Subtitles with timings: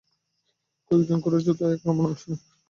[0.91, 2.41] কয়েজন Quraysh যোদ্ধাও এই আক্রমণে অংশ নেয়।